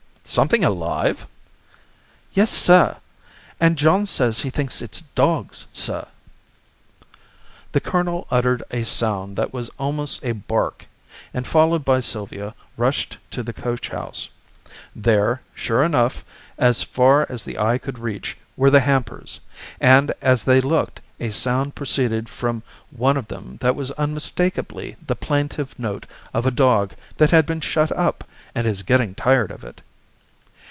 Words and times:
"Something 0.23 0.63
alive?" 0.63 1.25
"Yes, 2.31 2.49
sir. 2.51 2.99
And 3.59 3.75
John 3.77 4.05
says 4.05 4.39
he 4.39 4.49
thinks 4.49 4.81
it's 4.81 5.01
dogs, 5.01 5.67
sir!" 5.73 6.07
The 7.73 7.81
colonel 7.81 8.27
uttered 8.31 8.63
a 8.71 8.85
sound 8.85 9.35
that 9.35 9.51
was 9.51 9.67
almost 9.77 10.23
a 10.23 10.31
bark, 10.31 10.85
and, 11.33 11.45
followed 11.45 11.83
by 11.83 11.99
Sylvia, 11.99 12.55
rushed 12.77 13.17
to 13.31 13.43
the 13.43 13.51
coachhouse. 13.51 14.29
There, 14.95 15.41
sure 15.53 15.83
enough, 15.83 16.23
as 16.57 16.81
far 16.81 17.25
as 17.29 17.43
the 17.43 17.57
eye 17.59 17.77
could 17.79 17.99
reach, 17.99 18.37
were 18.55 18.71
the 18.71 18.79
hampers; 18.79 19.41
and, 19.81 20.13
as 20.21 20.45
they 20.45 20.61
looked, 20.61 21.01
a 21.19 21.31
sound 21.31 21.75
proceeded 21.75 22.29
from 22.29 22.63
one 22.91 23.17
of 23.17 23.27
them 23.27 23.57
that 23.59 23.75
was 23.75 23.91
unmistakably 23.93 24.95
the 25.05 25.15
plaintive 25.15 25.77
note 25.77 26.05
of 26.33 26.45
a 26.45 26.51
dog 26.51 26.93
that 27.17 27.31
has 27.31 27.43
been 27.43 27.59
shut 27.59 27.91
up, 27.91 28.23
and 28.55 28.65
is 28.65 28.81
getting 28.81 29.13
tired 29.13 29.51
of 29.51 29.65
it. 29.65 29.81